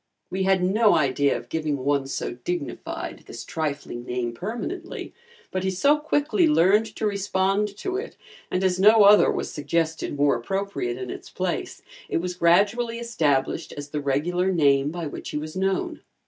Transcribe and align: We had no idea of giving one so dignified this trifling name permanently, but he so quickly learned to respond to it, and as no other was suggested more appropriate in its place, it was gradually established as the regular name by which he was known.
We 0.31 0.41
had 0.45 0.63
no 0.63 0.95
idea 0.95 1.37
of 1.37 1.47
giving 1.47 1.77
one 1.77 2.07
so 2.07 2.33
dignified 2.33 3.19
this 3.27 3.45
trifling 3.45 4.03
name 4.03 4.33
permanently, 4.33 5.13
but 5.51 5.63
he 5.63 5.69
so 5.69 5.97
quickly 5.99 6.47
learned 6.47 6.87
to 6.95 7.05
respond 7.05 7.77
to 7.77 7.97
it, 7.97 8.17
and 8.49 8.63
as 8.63 8.79
no 8.79 9.03
other 9.03 9.29
was 9.31 9.51
suggested 9.51 10.17
more 10.17 10.35
appropriate 10.35 10.97
in 10.97 11.11
its 11.11 11.29
place, 11.29 11.83
it 12.09 12.17
was 12.17 12.33
gradually 12.33 12.97
established 12.97 13.73
as 13.77 13.89
the 13.89 14.01
regular 14.01 14.51
name 14.51 14.89
by 14.89 15.05
which 15.05 15.29
he 15.29 15.37
was 15.37 15.55
known. 15.55 16.01